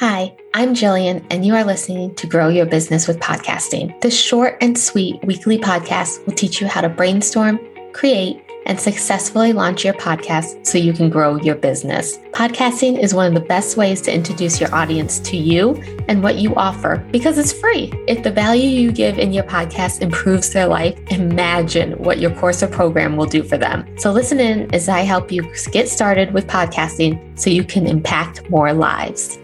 [0.00, 4.00] Hi, I'm Jillian, and you are listening to Grow Your Business with Podcasting.
[4.00, 7.60] This short and sweet weekly podcast will teach you how to brainstorm,
[7.92, 12.16] create, and successfully launch your podcast so you can grow your business.
[12.32, 15.74] Podcasting is one of the best ways to introduce your audience to you
[16.08, 17.92] and what you offer because it's free.
[18.08, 22.62] If the value you give in your podcast improves their life, imagine what your course
[22.62, 23.84] or program will do for them.
[23.98, 28.48] So listen in as I help you get started with podcasting so you can impact
[28.48, 29.39] more lives.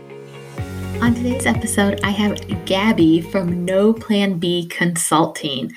[1.03, 5.71] On today's episode, I have Gabby from No Plan B Consulting.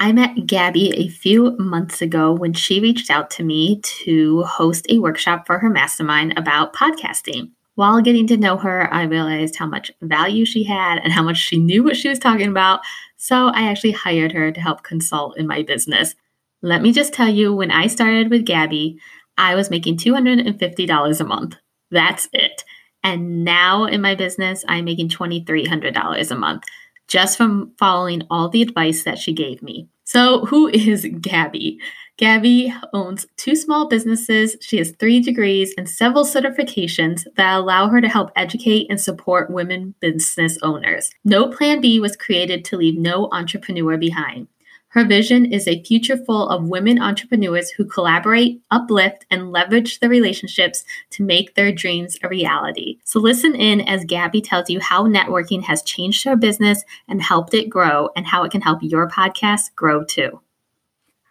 [0.00, 4.86] I met Gabby a few months ago when she reached out to me to host
[4.88, 7.52] a workshop for her mastermind about podcasting.
[7.76, 11.38] While getting to know her, I realized how much value she had and how much
[11.38, 12.80] she knew what she was talking about.
[13.16, 16.16] So I actually hired her to help consult in my business.
[16.62, 18.98] Let me just tell you, when I started with Gabby,
[19.38, 21.56] I was making $250 a month.
[21.90, 22.64] That's it.
[23.04, 26.64] And now in my business, I'm making $2,300 a month
[27.06, 29.88] just from following all the advice that she gave me.
[30.04, 31.78] So, who is Gabby?
[32.16, 34.56] Gabby owns two small businesses.
[34.60, 39.50] She has three degrees and several certifications that allow her to help educate and support
[39.50, 41.10] women business owners.
[41.24, 44.46] No Plan B was created to leave no entrepreneur behind.
[44.94, 50.08] Her vision is a future full of women entrepreneurs who collaborate, uplift, and leverage the
[50.08, 52.98] relationships to make their dreams a reality.
[53.02, 57.54] So, listen in as Gabby tells you how networking has changed her business and helped
[57.54, 60.40] it grow, and how it can help your podcast grow too.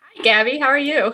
[0.02, 0.59] Hi, Gabby.
[0.59, 1.14] How are you?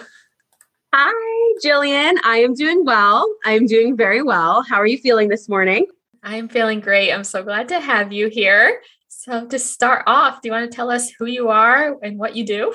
[0.92, 2.16] Hi, Jillian.
[2.24, 3.32] I am doing well.
[3.46, 4.64] I am doing very well.
[4.64, 5.86] How are you feeling this morning?
[6.24, 7.14] I'm feeling great.
[7.14, 8.82] I'm so glad to have you here.
[9.22, 12.38] So, to start off, do you want to tell us who you are and what
[12.38, 12.74] you do?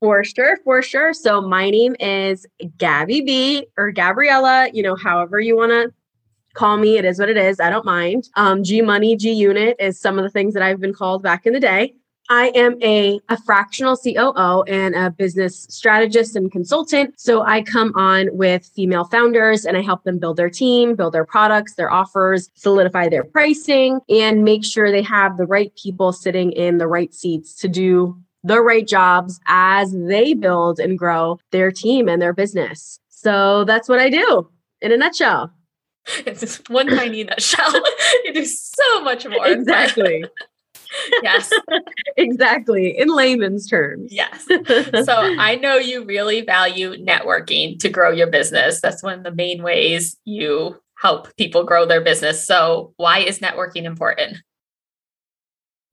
[0.00, 1.14] For sure, for sure.
[1.14, 5.94] So, my name is Gabby B or Gabriella, you know, however you want to
[6.54, 6.98] call me.
[6.98, 7.60] It is what it is.
[7.60, 8.28] I don't mind.
[8.34, 11.46] Um, G Money, G Unit is some of the things that I've been called back
[11.46, 11.94] in the day.
[12.28, 17.18] I am a, a fractional COO and a business strategist and consultant.
[17.18, 21.14] So I come on with female founders and I help them build their team, build
[21.14, 26.12] their products, their offers, solidify their pricing, and make sure they have the right people
[26.12, 31.38] sitting in the right seats to do the right jobs as they build and grow
[31.50, 33.00] their team and their business.
[33.08, 34.48] So that's what I do
[34.80, 35.52] in a nutshell.
[36.24, 37.72] It's just one tiny nutshell.
[38.24, 39.44] you do so much more.
[39.48, 40.24] Exactly
[41.22, 41.50] yes.
[42.16, 42.96] exactly.
[42.98, 44.12] In layman's terms.
[44.12, 44.46] Yes.
[45.04, 48.80] So I know you really value networking to grow your business.
[48.80, 52.44] That's one of the main ways you help people grow their business.
[52.46, 54.38] So why is networking important?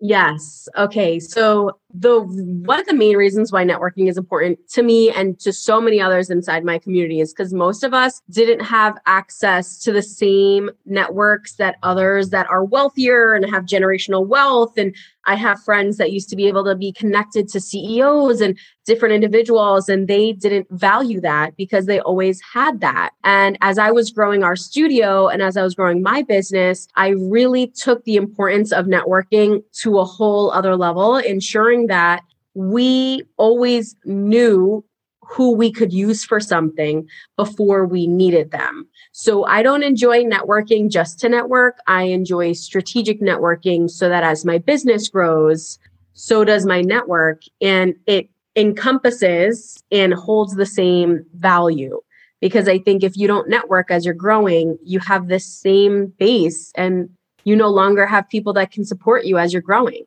[0.06, 0.68] Yes.
[0.78, 1.18] Okay.
[1.18, 5.54] So the one of the main reasons why networking is important to me and to
[5.54, 9.94] so many others inside my community is because most of us didn't have access to
[9.94, 14.94] the same networks that others that are wealthier and have generational wealth and
[15.26, 19.16] I have friends that used to be able to be connected to CEOs and different
[19.16, 23.12] individuals, and they didn't value that because they always had that.
[23.24, 27.10] And as I was growing our studio and as I was growing my business, I
[27.10, 32.24] really took the importance of networking to a whole other level, ensuring that
[32.54, 34.84] we always knew
[35.34, 37.08] who we could use for something
[37.38, 38.88] before we needed them.
[39.14, 41.80] So I don't enjoy networking just to network.
[41.88, 45.80] I enjoy strategic networking so that as my business grows,
[46.14, 52.00] so does my network and it encompasses and holds the same value.
[52.40, 56.72] Because I think if you don't network as you're growing, you have this same base
[56.76, 57.10] and
[57.44, 60.04] you no longer have people that can support you as you're growing.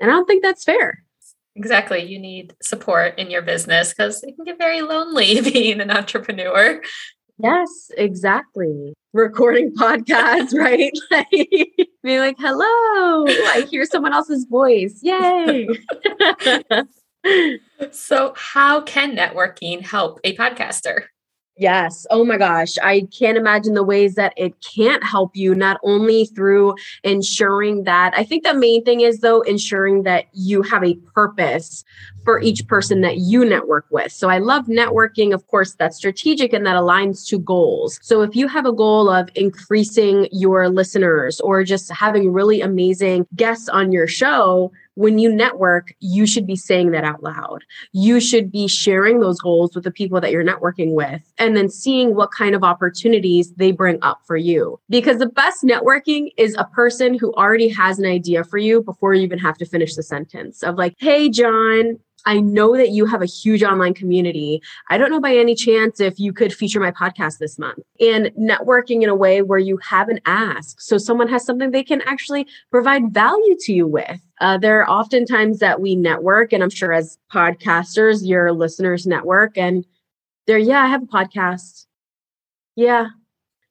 [0.00, 1.03] And I don't think that's fair.
[1.56, 2.02] Exactly.
[2.02, 6.80] You need support in your business because it can get very lonely being an entrepreneur.
[7.38, 8.94] Yes, exactly.
[9.12, 10.92] Recording podcasts, right?
[11.10, 11.28] like
[12.02, 15.00] being like, hello, I hear someone else's voice.
[15.02, 15.68] Yay.
[17.90, 21.04] so, how can networking help a podcaster?
[21.56, 22.04] Yes.
[22.10, 22.76] Oh my gosh.
[22.82, 26.74] I can't imagine the ways that it can't help you, not only through
[27.04, 31.84] ensuring that, I think the main thing is, though, ensuring that you have a purpose
[32.24, 34.10] for each person that you network with.
[34.10, 35.32] So I love networking.
[35.32, 38.00] Of course, that's strategic and that aligns to goals.
[38.02, 43.28] So if you have a goal of increasing your listeners or just having really amazing
[43.36, 47.64] guests on your show, when you network, you should be saying that out loud.
[47.92, 51.68] You should be sharing those goals with the people that you're networking with and then
[51.68, 54.80] seeing what kind of opportunities they bring up for you.
[54.88, 59.14] Because the best networking is a person who already has an idea for you before
[59.14, 63.06] you even have to finish the sentence of like, hey, John, I know that you
[63.06, 64.62] have a huge online community.
[64.88, 68.26] I don't know by any chance if you could feature my podcast this month and
[68.38, 70.80] networking in a way where you have an ask.
[70.80, 74.20] So someone has something they can actually provide value to you with.
[74.40, 79.06] Uh, there are often times that we network, and I'm sure as podcasters, your listeners
[79.06, 79.84] network, and
[80.46, 81.86] they're, yeah, I have a podcast.
[82.76, 83.08] Yeah.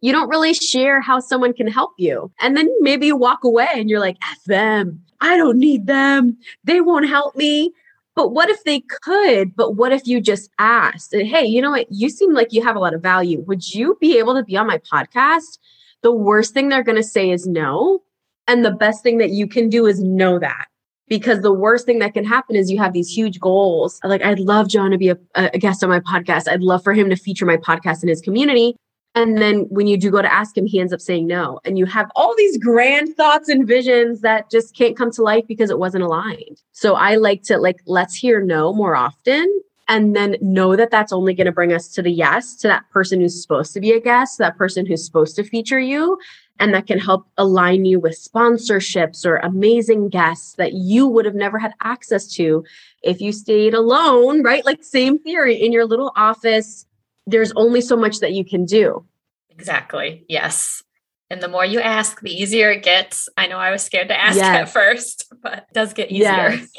[0.01, 2.31] You don't really share how someone can help you.
[2.41, 5.01] And then maybe you walk away and you're like, F them.
[5.21, 6.37] I don't need them.
[6.65, 7.71] They won't help me.
[8.15, 9.55] But what if they could?
[9.55, 11.87] But what if you just asked, hey, you know what?
[11.89, 13.41] You seem like you have a lot of value.
[13.47, 15.57] Would you be able to be on my podcast?
[16.03, 18.03] The worst thing they're going to say is no.
[18.47, 20.67] And the best thing that you can do is know that.
[21.07, 23.99] Because the worst thing that can happen is you have these huge goals.
[24.03, 26.47] Like, I'd love John to be a, a guest on my podcast.
[26.47, 28.75] I'd love for him to feature my podcast in his community.
[29.15, 31.59] And then when you do go to ask him, he ends up saying no.
[31.65, 35.45] And you have all these grand thoughts and visions that just can't come to life
[35.47, 36.61] because it wasn't aligned.
[36.71, 39.61] So I like to like, let's hear no more often.
[39.87, 42.89] And then know that that's only going to bring us to the yes, to that
[42.89, 46.17] person who's supposed to be a guest, that person who's supposed to feature you.
[46.59, 51.35] And that can help align you with sponsorships or amazing guests that you would have
[51.35, 52.63] never had access to
[53.01, 54.63] if you stayed alone, right?
[54.65, 56.85] Like, same theory in your little office
[57.25, 59.05] there's only so much that you can do.
[59.49, 60.25] Exactly.
[60.27, 60.83] Yes.
[61.29, 63.29] And the more you ask, the easier it gets.
[63.37, 64.45] I know I was scared to ask yes.
[64.45, 66.27] at first, but it does get easier.
[66.27, 66.69] Yes.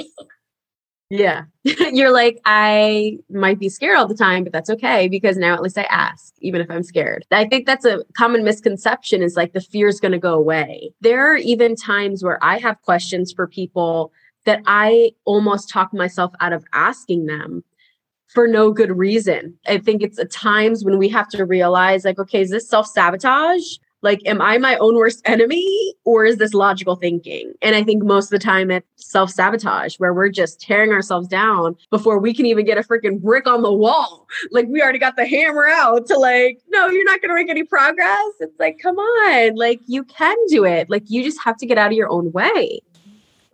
[1.11, 1.43] yeah.
[1.93, 5.62] You're like, I might be scared all the time, but that's okay because now at
[5.62, 7.25] least I ask, even if I'm scared.
[7.31, 10.93] I think that's a common misconception is like the fear is going to go away.
[11.00, 14.12] There are even times where I have questions for people
[14.44, 17.64] that I almost talk myself out of asking them
[18.34, 19.56] for no good reason.
[19.66, 22.86] I think it's at times when we have to realize, like, okay, is this self
[22.86, 23.78] sabotage?
[24.02, 27.54] Like, am I my own worst enemy or is this logical thinking?
[27.62, 31.26] And I think most of the time it's self sabotage where we're just tearing ourselves
[31.26, 34.26] down before we can even get a freaking brick on the wall.
[34.50, 37.48] Like, we already got the hammer out to, like, no, you're not going to make
[37.48, 38.32] any progress.
[38.40, 40.90] It's like, come on, like, you can do it.
[40.90, 42.80] Like, you just have to get out of your own way.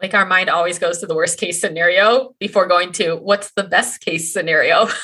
[0.02, 3.64] Like our mind always goes to the worst case scenario before going to what's the
[3.64, 4.88] best case scenario.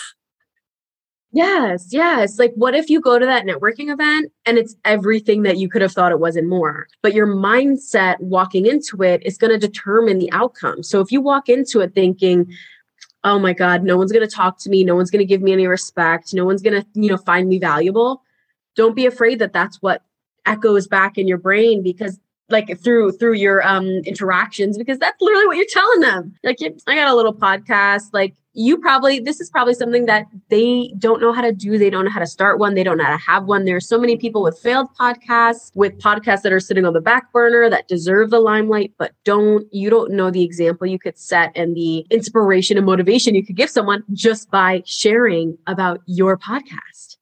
[1.33, 2.39] Yes, yes.
[2.39, 5.83] Like, what if you go to that networking event and it's everything that you could
[5.83, 6.89] have thought it was and more?
[7.03, 10.83] But your mindset walking into it is going to determine the outcome.
[10.83, 12.51] So, if you walk into it thinking,
[13.23, 15.43] oh my God, no one's going to talk to me, no one's going to give
[15.43, 18.23] me any respect, no one's going to, you know, find me valuable,
[18.75, 20.05] don't be afraid that that's what
[20.47, 25.47] echoes back in your brain because like through through your um interactions because that's literally
[25.47, 26.35] what you're telling them.
[26.45, 30.93] Like i got a little podcast like you probably this is probably something that they
[30.99, 31.77] don't know how to do.
[31.77, 32.75] They don't know how to start one.
[32.75, 33.65] They don't know how to have one.
[33.65, 37.33] There's so many people with failed podcasts with podcasts that are sitting on the back
[37.33, 41.53] burner that deserve the limelight but don't you don't know the example you could set
[41.55, 47.17] and the inspiration and motivation you could give someone just by sharing about your podcast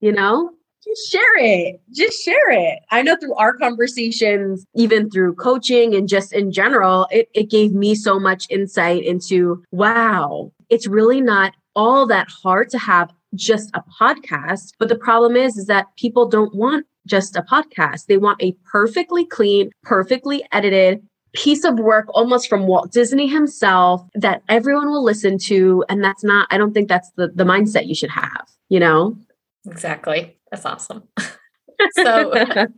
[0.00, 0.50] you know
[0.84, 1.80] just share it.
[1.92, 2.80] Just share it.
[2.90, 7.72] I know through our conversations, even through coaching and just in general, it, it gave
[7.72, 13.70] me so much insight into wow, it's really not all that hard to have just
[13.74, 14.72] a podcast.
[14.78, 18.06] But the problem is, is that people don't want just a podcast.
[18.06, 21.02] They want a perfectly clean, perfectly edited
[21.32, 25.82] piece of work almost from Walt Disney himself that everyone will listen to.
[25.88, 29.16] And that's not, I don't think that's the, the mindset you should have, you know?
[29.66, 30.38] Exactly.
[30.50, 31.04] That's awesome.
[31.92, 32.68] so,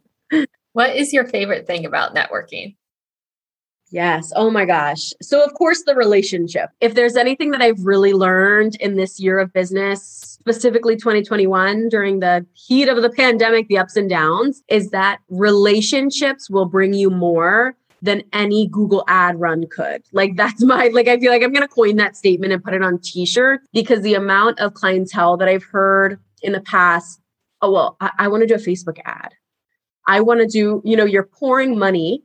[0.72, 2.76] what is your favorite thing about networking?
[3.90, 4.32] Yes.
[4.34, 5.12] Oh my gosh.
[5.22, 6.70] So, of course, the relationship.
[6.80, 12.18] If there's anything that I've really learned in this year of business, specifically 2021, during
[12.18, 17.08] the heat of the pandemic, the ups and downs, is that relationships will bring you
[17.08, 20.02] more than any Google ad run could.
[20.12, 22.74] Like that's my like I feel like I'm going to coin that statement and put
[22.74, 27.20] it on t-shirt because the amount of clientele that I've heard in the past,
[27.62, 29.32] oh, well, I, I want to do a Facebook ad.
[30.06, 32.22] I want to do, you know, you're pouring money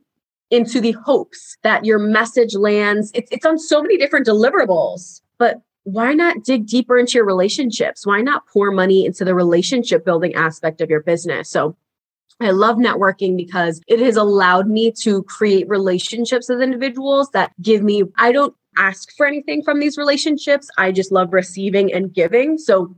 [0.50, 3.10] into the hopes that your message lands.
[3.14, 8.06] It's, it's on so many different deliverables, but why not dig deeper into your relationships?
[8.06, 11.48] Why not pour money into the relationship building aspect of your business?
[11.48, 11.76] So
[12.40, 17.82] I love networking because it has allowed me to create relationships with individuals that give
[17.82, 20.68] me, I don't ask for anything from these relationships.
[20.78, 22.58] I just love receiving and giving.
[22.58, 22.94] So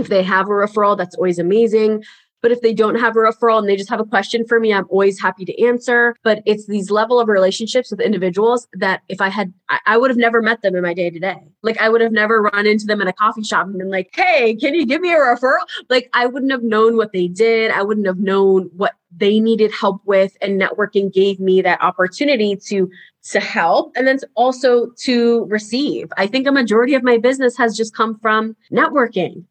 [0.00, 2.02] if they have a referral, that's always amazing.
[2.42, 4.72] But if they don't have a referral and they just have a question for me,
[4.72, 6.16] I'm always happy to answer.
[6.22, 9.52] But it's these level of relationships with individuals that if I had,
[9.86, 11.38] I, would have never met them in my day to day.
[11.62, 14.10] Like I would have never run into them in a coffee shop and been like,
[14.14, 15.58] hey, can you give me a referral?
[15.90, 17.70] Like I wouldn't have known what they did.
[17.72, 22.56] I wouldn't have known what they needed help with and networking gave me that opportunity
[22.68, 22.88] to
[23.22, 26.10] to help and then also to receive.
[26.16, 29.44] I think a majority of my business has just come from networking.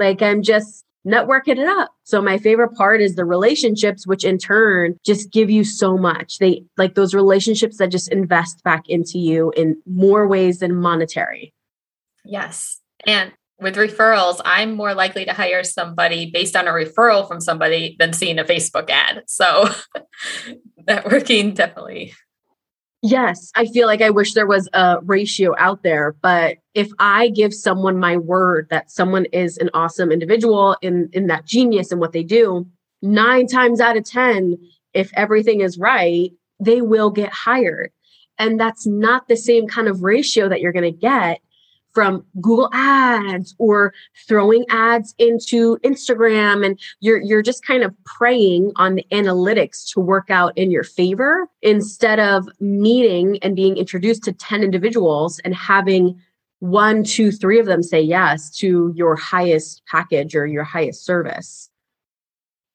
[0.00, 1.92] Like I'm just networking it up.
[2.04, 6.38] So my favorite part is the relationships, which in turn just give you so much.
[6.38, 11.54] They like those relationships that just invest back into you in more ways than monetary.
[12.24, 12.80] Yes.
[13.06, 17.96] And with referrals, I'm more likely to hire somebody based on a referral from somebody
[17.98, 19.24] than seeing a Facebook ad.
[19.26, 19.68] So
[20.88, 22.14] networking definitely.
[23.02, 27.30] Yes, I feel like I wish there was a ratio out there, but if I
[27.30, 32.00] give someone my word that someone is an awesome individual in in that genius and
[32.00, 32.66] what they do,
[33.00, 34.58] 9 times out of 10,
[34.92, 36.30] if everything is right,
[36.62, 37.90] they will get hired.
[38.38, 41.40] And that's not the same kind of ratio that you're going to get
[41.92, 43.92] from Google Ads or
[44.26, 50.00] throwing ads into Instagram and you're you're just kind of praying on the analytics to
[50.00, 55.54] work out in your favor instead of meeting and being introduced to 10 individuals and
[55.54, 56.20] having
[56.60, 61.70] one, two, three of them say yes to your highest package or your highest service.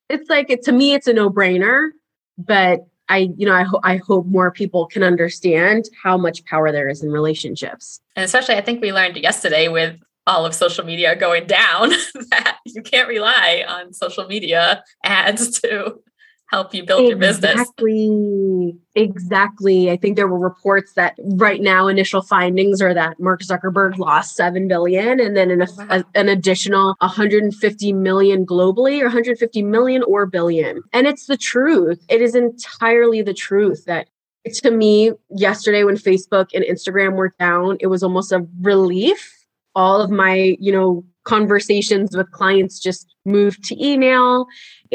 [0.09, 1.89] It's like it, to me, it's a no-brainer,
[2.37, 6.71] but I, you know, I, ho- I hope more people can understand how much power
[6.71, 8.01] there is in relationships.
[8.15, 11.89] And especially, I think we learned yesterday with all of social media going down
[12.31, 15.99] that you can't rely on social media ads to
[16.49, 17.09] help you build exactly.
[17.09, 17.51] your business.
[17.53, 18.77] Exactly.
[18.95, 19.91] Exactly.
[19.91, 24.35] I think there were reports that right now initial findings are that Mark Zuckerberg lost
[24.35, 25.87] 7 billion and then an, oh, wow.
[25.89, 30.81] a, an additional 150 million globally or 150 million or billion.
[30.93, 32.03] And it's the truth.
[32.09, 34.07] It is entirely the truth that
[34.53, 39.31] to me yesterday when Facebook and Instagram were down, it was almost a relief.
[39.73, 44.45] All of my, you know, conversations with clients just moved to email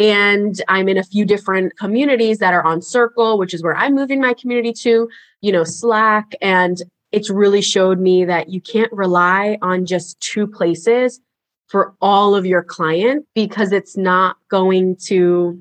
[0.01, 3.95] and i'm in a few different communities that are on circle which is where i'm
[3.95, 5.09] moving my community to
[5.41, 6.33] you know slack.
[6.41, 11.21] And it's really showed me that you can't rely on just two places
[11.67, 15.61] for all of your client because it's not going to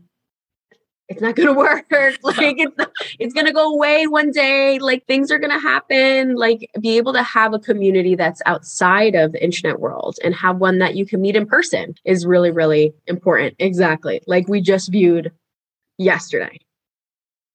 [1.09, 1.85] it's not going to work.
[1.91, 2.75] like it's
[3.19, 4.79] it's going to go away one day.
[4.79, 6.35] Like things are going to happen.
[6.35, 10.57] Like be able to have a community that's outside of the internet world and have
[10.57, 13.55] one that you can meet in person is really really important.
[13.59, 14.21] Exactly.
[14.27, 15.31] Like we just viewed
[15.97, 16.59] yesterday.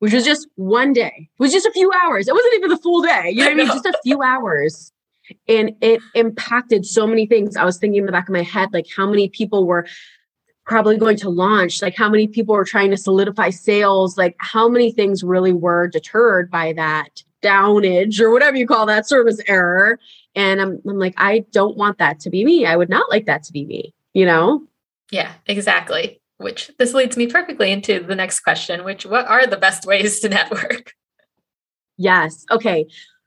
[0.01, 1.31] Which was just one day.
[1.33, 2.29] It was just a few hours.
[2.29, 3.31] It wasn't even the full day.
[3.31, 3.67] You know what I mean?
[3.69, 4.93] Just a few hours
[5.49, 7.57] and it impacted so many things.
[7.57, 9.87] I was thinking in the back of my head, like how many people were
[10.65, 14.69] probably going to launch like how many people were trying to solidify sales like how
[14.69, 19.99] many things really were deterred by that downage or whatever you call that service error.
[20.35, 22.67] And I'm, I'm like i don't want that to be me.
[22.67, 24.67] I would not like that to be me you know?
[25.11, 26.21] Yeah exactly.
[26.39, 30.21] Which this leads me perfectly into the next question which what are the best ways
[30.21, 30.95] to network?
[31.97, 32.45] Yes.
[32.51, 32.87] Okay.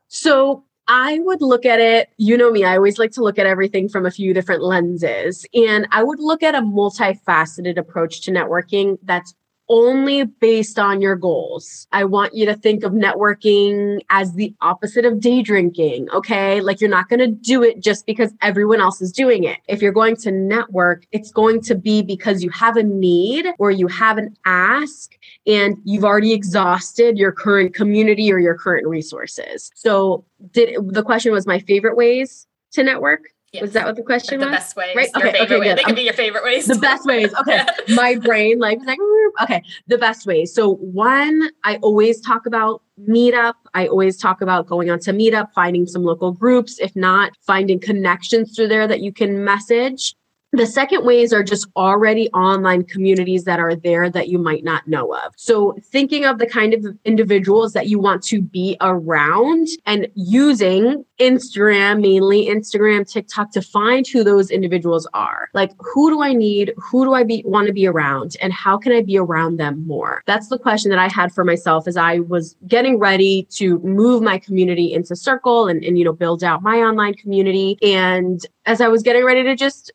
[0.10, 3.46] So I would look at it, you know me, I always like to look at
[3.46, 5.46] everything from a few different lenses.
[5.54, 9.34] And I would look at a multifaceted approach to networking that's
[9.70, 11.88] only based on your goals.
[11.92, 16.10] I want you to think of networking as the opposite of day drinking.
[16.12, 16.62] Okay.
[16.62, 19.58] Like you're not going to do it just because everyone else is doing it.
[19.68, 23.72] If you're going to network, it's going to be because you have a need or
[23.72, 29.72] you have an ask and you've already exhausted your current community or your current resources.
[29.76, 33.30] So did the question was my favorite ways to network?
[33.58, 33.64] Yes.
[33.64, 34.60] Was that what the question like was?
[34.60, 34.96] The best ways.
[34.96, 35.10] Right.
[35.16, 35.42] Okay.
[35.42, 35.60] okay.
[35.60, 35.74] Way.
[35.74, 36.68] They can be your favorite ways.
[36.68, 37.34] The best ways.
[37.42, 37.64] Okay.
[37.90, 39.00] My brain like like
[39.42, 39.64] okay.
[39.88, 40.54] The best ways.
[40.54, 43.54] So one, I always talk about meetup.
[43.74, 46.80] I always talk about going on to meetup, finding some local groups.
[46.80, 50.16] If not, finding connections through there that you can message.
[50.54, 54.88] The second ways are just already online communities that are there that you might not
[54.88, 55.34] know of.
[55.36, 61.04] So, thinking of the kind of individuals that you want to be around and using
[61.20, 65.50] Instagram, mainly Instagram, TikTok to find who those individuals are.
[65.54, 66.74] Like, who do I need?
[66.78, 68.38] Who do I be want to be around?
[68.42, 70.24] And how can I be around them more?
[70.28, 74.24] That's the question that I had for myself as I was getting ready to move
[74.24, 77.78] my community into Circle and, and you know, build out my online community.
[77.82, 79.92] And as I was getting ready to just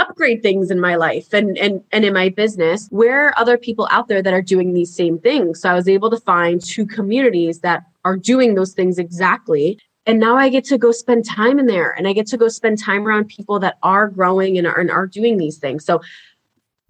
[0.00, 3.86] upgrade things in my life and and and in my business where are other people
[3.90, 5.60] out there that are doing these same things?
[5.60, 9.78] So i was able to find two communities that are doing those things exactly.
[10.06, 12.48] And now i get to go spend time in there and i get to go
[12.48, 15.84] spend time around people that are growing and are, and are doing these things.
[15.84, 16.00] So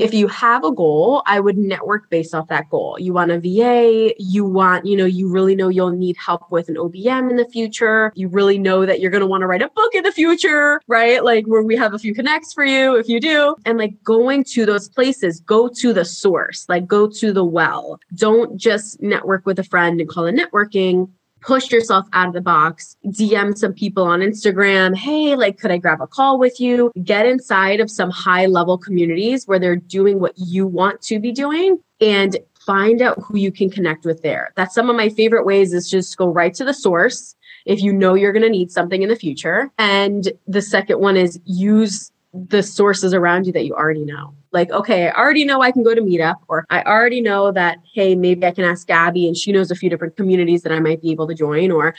[0.01, 2.97] if you have a goal, I would network based off that goal.
[2.99, 6.69] You want a VA, you want, you know, you really know you'll need help with
[6.69, 8.13] an OBM in the future.
[8.15, 10.81] You really know that you're going to want to write a book in the future,
[10.87, 11.23] right?
[11.23, 13.57] Like where we have a few connects for you if you do.
[13.65, 18.01] And like going to those places, go to the source, like go to the well.
[18.15, 22.41] Don't just network with a friend and call it networking push yourself out of the
[22.41, 24.97] box, DM some people on Instagram.
[24.97, 26.93] Hey, like, could I grab a call with you?
[27.03, 31.33] Get inside of some high level communities where they're doing what you want to be
[31.33, 34.53] doing and find out who you can connect with there.
[34.57, 37.35] That's some of my favorite ways is just go right to the source
[37.67, 39.71] if you know you're going to need something in the future.
[39.79, 44.35] And the second one is use the sources around you that you already know.
[44.53, 47.79] Like, okay, I already know I can go to Meetup, or I already know that,
[47.93, 50.81] hey, maybe I can ask Gabby and she knows a few different communities that I
[50.81, 51.95] might be able to join, or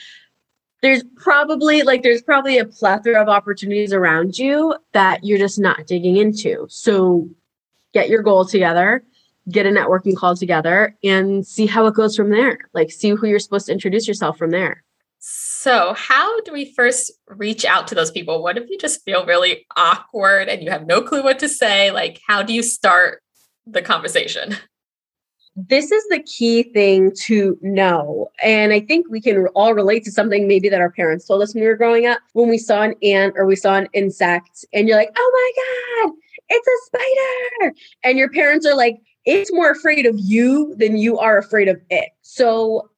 [0.82, 5.86] there's probably like there's probably a plethora of opportunities around you that you're just not
[5.86, 6.66] digging into.
[6.70, 7.30] So
[7.94, 9.04] get your goal together,
[9.50, 12.58] get a networking call together and see how it goes from there.
[12.74, 14.84] Like see who you're supposed to introduce yourself from there.
[15.62, 18.42] So, how do we first reach out to those people?
[18.42, 21.92] What if you just feel really awkward and you have no clue what to say?
[21.92, 23.22] Like, how do you start
[23.68, 24.56] the conversation?
[25.56, 28.30] This is the key thing to know.
[28.44, 31.54] And I think we can all relate to something maybe that our parents told us
[31.54, 32.22] when we were growing up.
[32.34, 35.32] When we saw an ant or we saw an insect, and you're like, oh
[36.02, 36.16] my God,
[36.50, 37.76] it's a spider.
[38.04, 41.80] And your parents are like, it's more afraid of you than you are afraid of
[41.92, 42.10] it.
[42.24, 42.90] So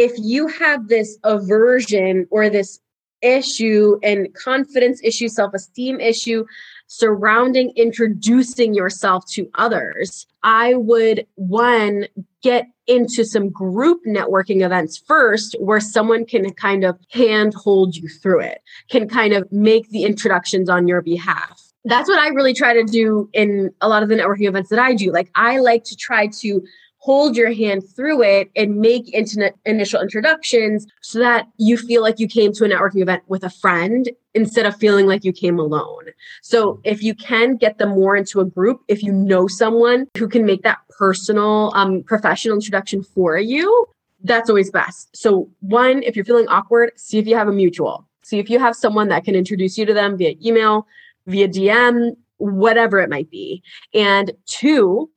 [0.00, 2.80] if you have this aversion or this
[3.20, 6.46] issue and confidence issue, self esteem issue
[6.86, 12.06] surrounding introducing yourself to others, I would one
[12.42, 18.08] get into some group networking events first where someone can kind of hand hold you
[18.08, 21.60] through it, can kind of make the introductions on your behalf.
[21.84, 24.78] That's what I really try to do in a lot of the networking events that
[24.78, 25.12] I do.
[25.12, 26.62] Like, I like to try to
[27.00, 32.18] hold your hand through it and make internet initial introductions so that you feel like
[32.18, 35.58] you came to a networking event with a friend instead of feeling like you came
[35.58, 36.04] alone.
[36.42, 40.28] So if you can get them more into a group, if you know someone who
[40.28, 43.86] can make that personal um, professional introduction for you,
[44.22, 45.08] that's always best.
[45.16, 48.06] So one, if you're feeling awkward, see if you have a mutual.
[48.22, 50.86] See if you have someone that can introduce you to them via email,
[51.26, 53.62] via DM, whatever it might be.
[53.94, 55.10] And two,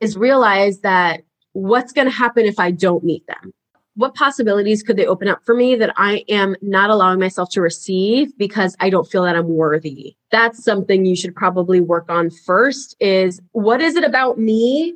[0.00, 3.52] is realize that what's going to happen if I don't meet them?
[3.94, 7.60] What possibilities could they open up for me that I am not allowing myself to
[7.60, 10.16] receive because I don't feel that I'm worthy?
[10.30, 14.94] That's something you should probably work on first is what is it about me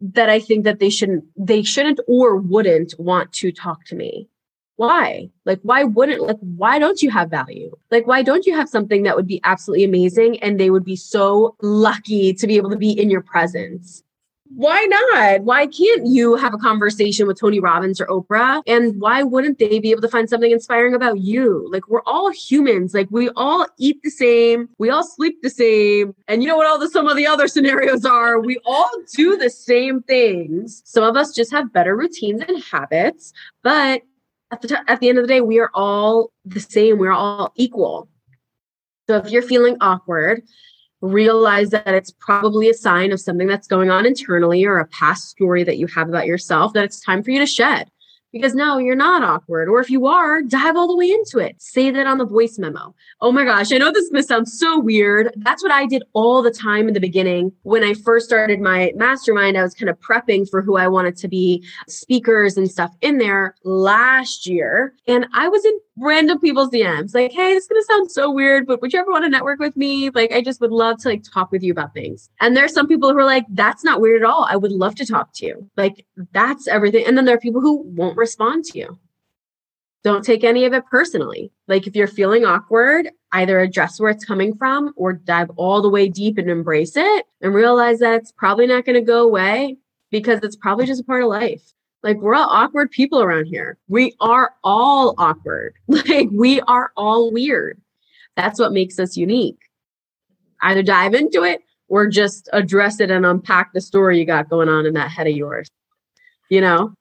[0.00, 4.28] that I think that they shouldn't they shouldn't or wouldn't want to talk to me?
[4.74, 5.30] Why?
[5.46, 7.74] Like why wouldn't like why don't you have value?
[7.90, 10.96] Like why don't you have something that would be absolutely amazing and they would be
[10.96, 14.02] so lucky to be able to be in your presence?
[14.54, 15.42] Why not?
[15.42, 18.62] Why can't you have a conversation with Tony Robbins or Oprah?
[18.66, 21.68] And why wouldn't they be able to find something inspiring about you?
[21.70, 22.94] Like, we're all humans.
[22.94, 24.68] Like, we all eat the same.
[24.78, 26.14] We all sleep the same.
[26.28, 28.40] And you know what all the some of the other scenarios are?
[28.40, 30.82] We all do the same things.
[30.84, 33.32] Some of us just have better routines and habits,
[33.62, 34.02] but
[34.52, 36.98] at the, t- at the end of the day, we are all the same.
[36.98, 38.08] We're all equal.
[39.08, 40.42] So if you're feeling awkward,
[41.00, 45.28] realize that it's probably a sign of something that's going on internally or a past
[45.28, 47.90] story that you have about yourself that it's time for you to shed
[48.36, 49.68] because no, you're not awkward.
[49.68, 51.60] Or if you are, dive all the way into it.
[51.60, 52.94] Say that on the voice memo.
[53.20, 55.32] Oh my gosh, I know this may sound so weird.
[55.36, 57.52] That's what I did all the time in the beginning.
[57.62, 61.16] When I first started my mastermind, I was kind of prepping for who I wanted
[61.18, 64.94] to be speakers and stuff in there last year.
[65.06, 68.66] And I was in random people's DMs like, hey, this is gonna sound so weird,
[68.66, 70.10] but would you ever want to network with me?
[70.10, 72.30] Like, I just would love to like talk with you about things.
[72.40, 74.46] And there's some people who are like, that's not weird at all.
[74.48, 75.70] I would love to talk to you.
[75.76, 77.06] Like, that's everything.
[77.06, 78.98] And then there are people who won't respond to you.
[80.04, 81.50] Don't take any of it personally.
[81.66, 85.90] Like, if you're feeling awkward, either address where it's coming from or dive all the
[85.90, 89.76] way deep and embrace it and realize that it's probably not to go away
[90.10, 91.72] because it's probably just a part of life.
[92.06, 93.78] Like we're all awkward people around here.
[93.88, 95.74] We are all awkward.
[95.88, 97.80] Like we are all weird.
[98.36, 99.58] That's what makes us unique.
[100.62, 104.68] Either dive into it or just address it and unpack the story you got going
[104.68, 105.68] on in that head of yours.
[106.48, 106.94] You know?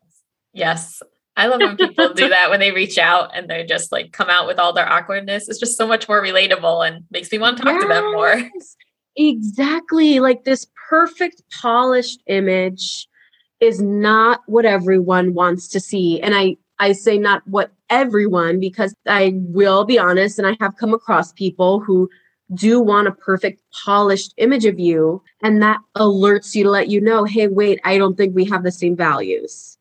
[0.53, 1.03] Yes.
[1.37, 4.31] I love when people do that when they reach out and they're just like come
[4.31, 5.47] out with all their awkwardness.
[5.49, 8.11] It's just so much more relatable and makes me want to talk yes, to them
[8.11, 8.49] more.
[9.17, 10.19] Exactly.
[10.19, 13.07] Like this perfect polished image
[13.59, 16.21] is not what everyone wants to see.
[16.21, 20.75] And I, I say not what everyone, because I will be honest, and I have
[20.77, 22.09] come across people who
[22.53, 27.01] do want a perfect polished image of you and that alerts you to let you
[27.01, 29.77] know hey wait i don't think we have the same values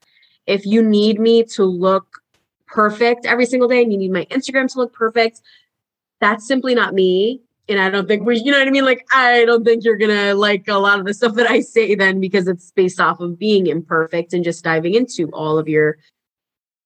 [0.46, 2.22] if you need me to look
[2.66, 5.42] perfect every single day and you need my instagram to look perfect
[6.20, 9.06] that's simply not me and i don't think we you know what i mean like
[9.12, 12.20] i don't think you're gonna like a lot of the stuff that i say then
[12.20, 15.96] because it's based off of being imperfect and just diving into all of your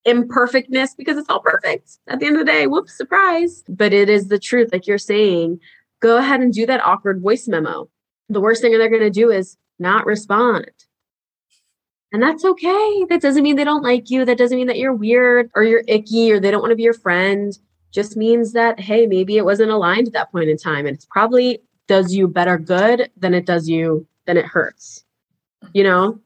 [0.08, 2.66] imperfectness because it's all perfect at the end of the day.
[2.66, 3.62] Whoops, surprise.
[3.68, 4.70] But it is the truth.
[4.72, 5.60] Like you're saying,
[6.00, 7.88] go ahead and do that awkward voice memo.
[8.28, 10.70] The worst thing they're to do is not respond.
[12.12, 13.04] And that's okay.
[13.10, 14.24] That doesn't mean they don't like you.
[14.24, 16.82] That doesn't mean that you're weird or you're icky or they don't want to be
[16.82, 17.58] your friend.
[17.92, 20.86] Just means that, hey, maybe it wasn't aligned at that point in time.
[20.86, 25.04] And it's probably does you better good than it does you, than it hurts.
[25.72, 26.20] You know?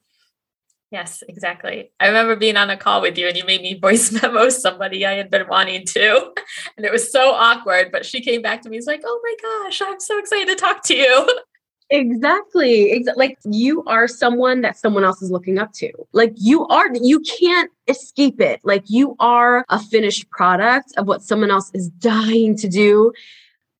[0.90, 1.90] Yes, exactly.
[1.98, 5.06] I remember being on a call with you and you made me voice memo somebody
[5.06, 6.32] I had been wanting to.
[6.76, 8.76] And it was so awkward, but she came back to me.
[8.76, 11.40] and was like, oh my gosh, I'm so excited to talk to you.
[11.92, 12.90] Exactly.
[12.98, 15.92] Exa- like you are someone that someone else is looking up to.
[16.12, 18.60] Like you are, you can't escape it.
[18.64, 23.12] Like you are a finished product of what someone else is dying to do.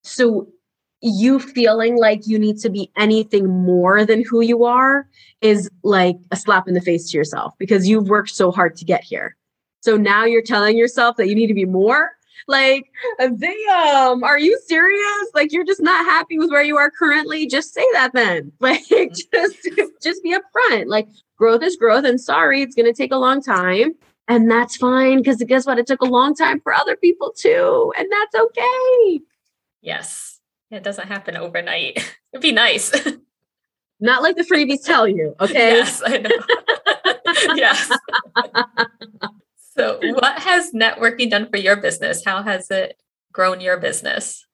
[0.03, 0.47] So
[1.01, 5.09] you feeling like you need to be anything more than who you are
[5.41, 8.85] is like a slap in the face to yourself because you've worked so hard to
[8.85, 9.37] get here.
[9.81, 12.11] So now you're telling yourself that you need to be more.
[12.49, 15.31] Like, uh, damn, are you serious?
[15.35, 17.47] Like, you're just not happy with where you are currently.
[17.47, 18.53] Just say that then.
[18.61, 19.13] Like, mm-hmm.
[19.13, 20.87] just just be upfront.
[20.87, 23.95] Like, growth is growth, and sorry, it's going to take a long time,
[24.29, 25.19] and that's fine.
[25.19, 25.79] Because guess what?
[25.79, 29.21] It took a long time for other people too, and that's okay.
[29.81, 31.97] Yes, it doesn't happen overnight.
[32.33, 32.93] It'd be nice.
[34.01, 35.77] Not like the freebies tell you, okay?
[35.77, 36.31] yes, I know.
[37.55, 37.91] yes.
[39.77, 42.25] So, what has networking done for your business?
[42.25, 43.01] How has it
[43.33, 44.47] grown your business?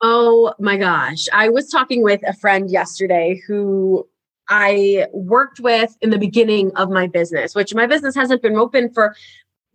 [0.00, 1.26] Oh my gosh.
[1.32, 4.08] I was talking with a friend yesterday who
[4.48, 8.90] I worked with in the beginning of my business, which my business hasn't been open
[8.90, 9.14] for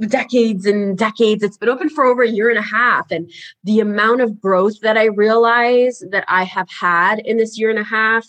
[0.07, 1.43] decades and decades.
[1.43, 3.11] It's been open for over a year and a half.
[3.11, 3.31] And
[3.63, 7.79] the amount of growth that I realize that I have had in this year and
[7.79, 8.25] a half,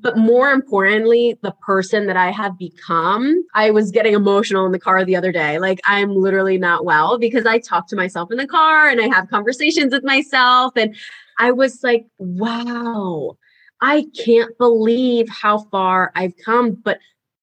[0.00, 3.44] but more importantly, the person that I have become.
[3.54, 5.58] I was getting emotional in the car the other day.
[5.58, 9.08] Like, I'm literally not well because I talk to myself in the car and I
[9.14, 10.72] have conversations with myself.
[10.76, 10.96] And
[11.38, 13.36] I was like, wow,
[13.80, 16.72] I can't believe how far I've come.
[16.72, 16.98] But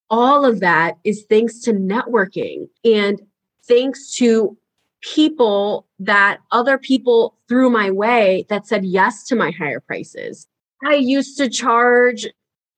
[0.10, 2.68] all of that is thanks to networking.
[2.84, 3.22] And
[3.68, 4.58] thanks to
[5.02, 10.48] people that other people threw my way that said yes to my higher prices.
[10.86, 12.28] I used to charge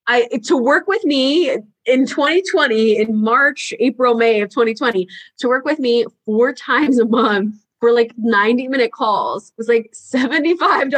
[0.07, 1.51] I to work with me
[1.85, 5.07] in 2020 in March, April, May of 2020
[5.39, 9.91] to work with me four times a month for like 90 minute calls was like
[9.93, 10.91] $75.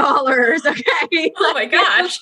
[0.73, 1.31] Okay.
[1.37, 2.19] Oh my gosh.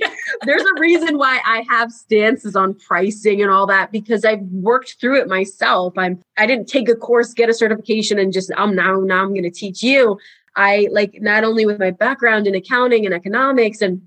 [0.44, 4.96] There's a reason why I have stances on pricing and all that because I've worked
[5.00, 5.94] through it myself.
[5.96, 9.34] I'm I didn't take a course, get a certification, and just I'm now now I'm
[9.34, 10.18] gonna teach you.
[10.56, 14.02] I like not only with my background in accounting and economics and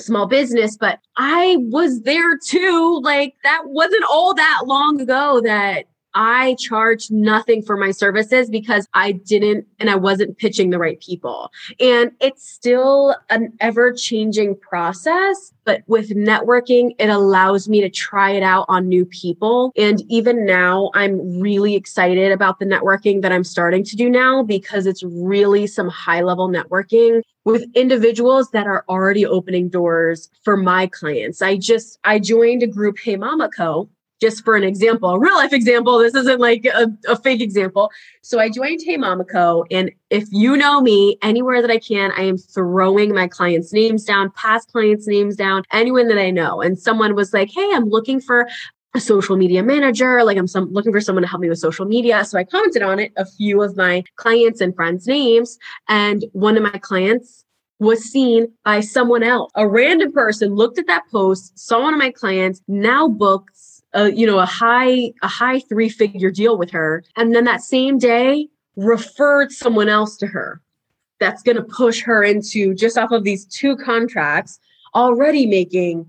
[0.00, 3.00] small business, but I was there too.
[3.02, 5.84] Like that wasn't all that long ago that
[6.14, 11.00] I charged nothing for my services because I didn't and I wasn't pitching the right
[11.00, 11.50] people.
[11.78, 18.30] And it's still an ever changing process, but with networking, it allows me to try
[18.30, 19.72] it out on new people.
[19.76, 24.42] And even now, I'm really excited about the networking that I'm starting to do now
[24.42, 30.56] because it's really some high level networking with individuals that are already opening doors for
[30.56, 31.40] my clients.
[31.40, 33.88] I just I joined a group Hey Mama Co
[34.20, 35.98] just for an example, a real life example.
[35.98, 37.90] This isn't like a, a fake example.
[38.22, 39.64] So I joined Hey Mama Co.
[39.70, 44.04] And if you know me, anywhere that I can, I am throwing my clients' names
[44.04, 46.60] down, past clients' names down, anyone that I know.
[46.60, 48.48] And someone was like, Hey, I'm looking for
[48.94, 50.24] a social media manager.
[50.24, 52.24] Like I'm some, looking for someone to help me with social media.
[52.24, 55.58] So I commented on it, a few of my clients and friends' names.
[55.88, 57.44] And one of my clients
[57.78, 59.50] was seen by someone else.
[59.54, 63.56] A random person looked at that post, saw one of my clients, now booked
[63.92, 67.60] a you know a high a high three figure deal with her and then that
[67.60, 70.60] same day referred someone else to her
[71.18, 74.58] that's going to push her into just off of these two contracts
[74.94, 76.08] already making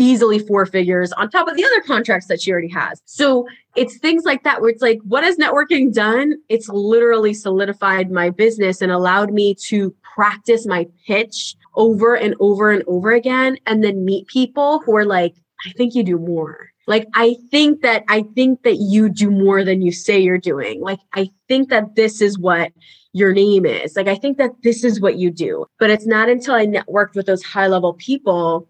[0.00, 3.02] easily four figures on top of the other contracts that she already has.
[3.04, 6.34] So it's things like that where it's like, what has networking done?
[6.48, 12.70] It's literally solidified my business and allowed me to practice my pitch over and over
[12.70, 15.34] and over again and then meet people who are like,
[15.66, 19.64] I think you do more like i think that i think that you do more
[19.64, 22.70] than you say you're doing like i think that this is what
[23.12, 23.96] your name is.
[23.96, 25.66] Like, I think that this is what you do.
[25.78, 28.68] But it's not until I networked with those high level people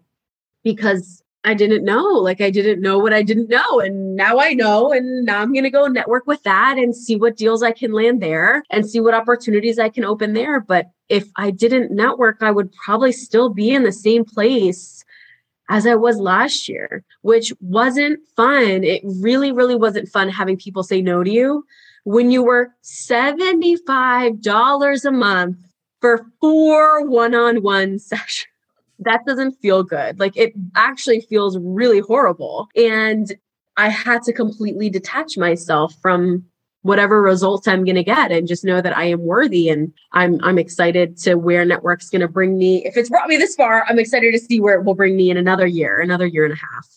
[0.63, 2.03] because I didn't know.
[2.03, 3.79] Like, I didn't know what I didn't know.
[3.79, 4.91] And now I know.
[4.91, 7.91] And now I'm going to go network with that and see what deals I can
[7.91, 10.59] land there and see what opportunities I can open there.
[10.59, 15.00] But if I didn't network, I would probably still be in the same place
[15.71, 18.83] as I was last year, which wasn't fun.
[18.83, 21.65] It really, really wasn't fun having people say no to you
[22.03, 25.57] when you were $75 a month
[26.01, 28.47] for four one on one sessions.
[28.99, 30.19] That doesn't feel good.
[30.19, 32.67] Like it actually feels really horrible.
[32.75, 33.33] And
[33.77, 36.43] I had to completely detach myself from
[36.83, 40.39] whatever results I'm going to get and just know that I am worthy and I'm
[40.43, 42.85] I'm excited to where network's going to bring me.
[42.85, 45.29] If it's brought me this far, I'm excited to see where it will bring me
[45.29, 46.87] in another year, another year and a half.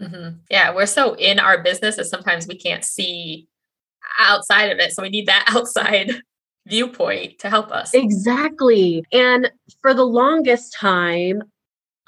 [0.00, 0.36] Mm-hmm.
[0.50, 3.48] Yeah, we're so in our business that sometimes we can't see
[4.18, 4.92] outside of it.
[4.92, 6.12] So we need that outside
[6.66, 7.92] viewpoint to help us.
[7.94, 9.04] Exactly.
[9.12, 9.50] And
[9.82, 11.42] for the longest time,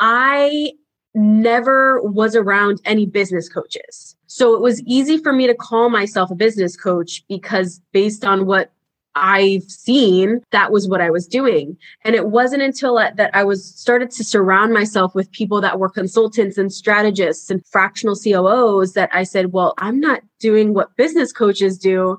[0.01, 0.73] I
[1.15, 4.16] never was around any business coaches.
[4.37, 8.45] So it was easy for me to call myself a business coach because based on
[8.45, 8.71] what
[9.15, 11.75] I've seen, that was what I was doing.
[12.05, 15.89] And it wasn't until that I was started to surround myself with people that were
[15.89, 21.33] consultants and strategists and fractional COOs that I said, well, I'm not doing what business
[21.33, 22.19] coaches do.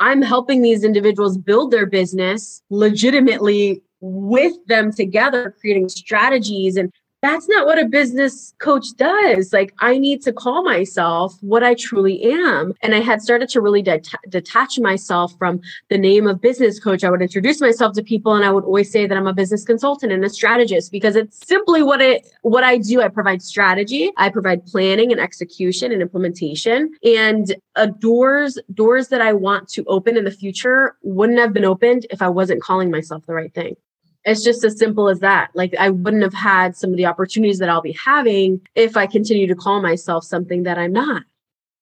[0.00, 6.92] I'm helping these individuals build their business legitimately with them together, creating strategies and
[7.22, 9.52] that's not what a business coach does.
[9.52, 12.74] Like, I need to call myself what I truly am.
[12.82, 17.04] And I had started to really det- detach myself from the name of business coach.
[17.04, 19.64] I would introduce myself to people and I would always say that I'm a business
[19.64, 23.00] consultant and a strategist because it's simply what it, what I do.
[23.00, 26.90] I provide strategy, I provide planning and execution and implementation.
[27.04, 31.64] And uh, doors, doors that I want to open in the future wouldn't have been
[31.64, 33.76] opened if I wasn't calling myself the right thing.
[34.24, 35.50] It's just as simple as that.
[35.54, 39.06] Like I wouldn't have had some of the opportunities that I'll be having if I
[39.06, 41.24] continue to call myself something that I'm not.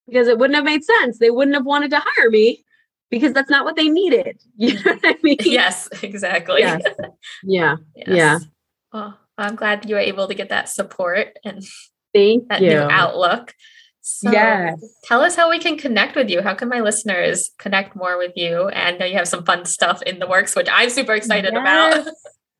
[0.07, 1.19] Because it wouldn't have made sense.
[1.19, 2.65] They wouldn't have wanted to hire me
[3.09, 4.39] because that's not what they needed.
[4.57, 5.37] You know what I mean?
[5.41, 6.61] Yes, exactly.
[6.61, 6.81] Yes.
[7.43, 7.75] Yeah.
[7.95, 8.07] Yes.
[8.07, 8.39] Yeah.
[8.93, 11.63] Well, I'm glad you were able to get that support and
[12.13, 12.69] Thank that you.
[12.69, 13.53] new outlook.
[14.01, 14.83] So Yes.
[15.03, 16.41] tell us how we can connect with you.
[16.41, 18.67] How can my listeners connect more with you?
[18.69, 22.07] And know you have some fun stuff in the works, which I'm super excited about.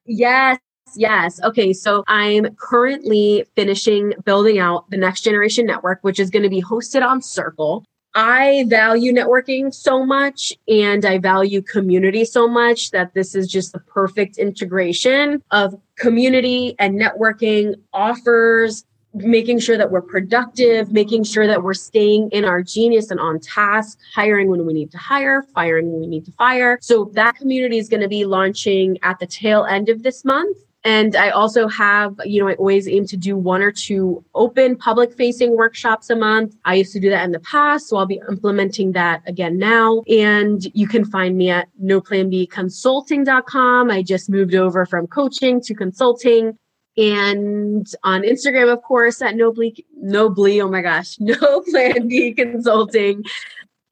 [0.05, 0.59] Yes.
[0.95, 1.41] Yes.
[1.43, 1.73] Okay.
[1.73, 6.61] So I'm currently finishing building out the next generation network, which is going to be
[6.61, 7.85] hosted on Circle.
[8.13, 13.71] I value networking so much and I value community so much that this is just
[13.71, 21.47] the perfect integration of community and networking offers, making sure that we're productive, making sure
[21.47, 25.43] that we're staying in our genius and on task, hiring when we need to hire,
[25.53, 26.77] firing when we need to fire.
[26.81, 30.57] So that community is going to be launching at the tail end of this month.
[30.83, 34.75] And I also have, you know, I always aim to do one or two open
[34.75, 36.55] public facing workshops a month.
[36.65, 40.01] I used to do that in the past, so I'll be implementing that again now.
[40.09, 43.91] And you can find me at noplanbconsulting.com.
[43.91, 46.57] I just moved over from coaching to consulting
[46.97, 53.23] and on Instagram, of course, at Nobly, Nobly, oh my gosh, No Plan B Consulting.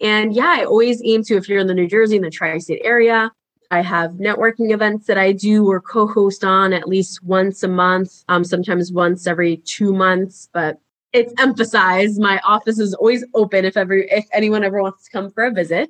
[0.02, 2.58] And yeah, I always aim to, if you're in the New Jersey, in the tri
[2.58, 3.32] state area,
[3.72, 7.68] I have networking events that I do or co host on at least once a
[7.68, 10.80] month, um, sometimes once every two months, but
[11.14, 12.20] it's emphasized.
[12.20, 15.52] My office is always open if ever if anyone ever wants to come for a
[15.52, 15.90] visit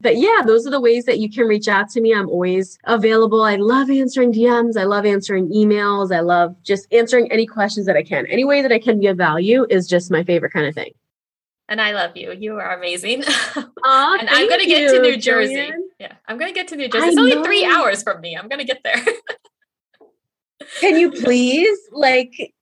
[0.00, 2.14] but yeah, those are the ways that you can reach out to me.
[2.14, 3.42] I'm always available.
[3.42, 4.76] I love answering DMs.
[4.76, 6.14] I love answering emails.
[6.14, 8.26] I love just answering any questions that I can.
[8.26, 10.92] Any way that I can be of value is just my favorite kind of thing.
[11.68, 12.32] And I love you.
[12.32, 13.24] You are amazing.
[13.84, 15.70] Aw, and I'm going to get to New Jersey.
[15.98, 17.04] Yeah, I'm going to get to New Jersey.
[17.04, 18.36] I It's only three hours from me.
[18.36, 19.04] I'm going to get there.
[20.80, 22.54] Can you please like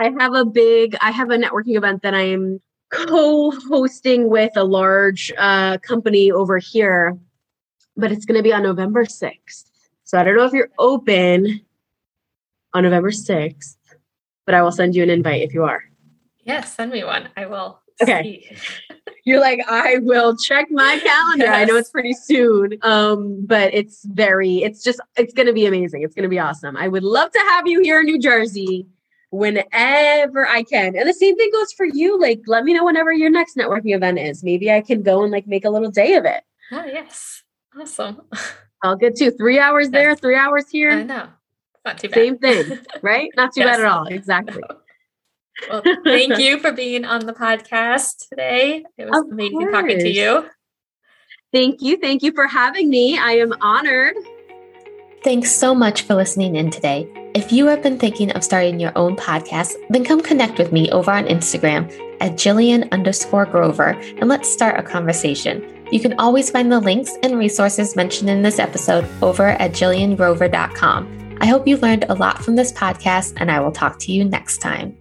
[0.00, 2.60] I have a big I have a networking event that I'm
[2.94, 7.18] co-hosting with a large uh, company over here,
[7.96, 9.64] but it's going to be on November 6th.
[10.04, 11.60] So I don't know if you're open
[12.72, 13.76] on November 6th,
[14.46, 15.82] but I will send you an invite if you are.
[16.44, 17.28] yes, send me one.
[17.36, 17.80] I will.
[18.02, 18.22] Okay.
[18.22, 18.56] see.
[19.26, 21.46] You're like, I will check my calendar.
[21.46, 22.76] I know it's pretty soon.
[22.82, 26.02] Um, but it's very, it's just, it's gonna be amazing.
[26.02, 26.76] It's gonna be awesome.
[26.76, 28.86] I would love to have you here in New Jersey
[29.34, 30.96] whenever I can.
[30.96, 32.20] And the same thing goes for you.
[32.20, 34.44] Like, let me know whenever your next networking event is.
[34.44, 36.42] Maybe I can go and like make a little day of it.
[36.72, 37.42] Oh, yes.
[37.78, 38.22] Awesome.
[38.82, 40.90] I'll get to three hours there, three hours here.
[40.92, 41.28] I know.
[41.84, 42.14] Not too bad.
[42.14, 43.30] Same thing, right?
[43.36, 43.76] Not too Yes.
[43.76, 44.06] bad at all.
[44.06, 44.62] Exactly.
[45.70, 48.84] Well, thank you for being on the podcast today.
[48.98, 50.50] It was Of amazing talking to you.
[51.52, 51.96] Thank you.
[51.96, 53.16] Thank you for having me.
[53.16, 54.16] I am honored.
[55.22, 57.08] Thanks so much for listening in today.
[57.34, 60.88] If you have been thinking of starting your own podcast, then come connect with me
[60.92, 65.84] over on Instagram at Jillian underscore Grover and let's start a conversation.
[65.90, 71.36] You can always find the links and resources mentioned in this episode over at jilliangrover.com.
[71.40, 74.24] I hope you learned a lot from this podcast, and I will talk to you
[74.24, 74.96] next time.